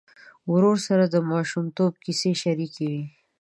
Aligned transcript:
ورور 0.51 0.77
سره 0.87 1.03
د 1.07 1.15
ماشومتوب 1.31 1.91
کیسې 2.03 2.31
شريکې 2.43 2.85
وې. 2.91 3.03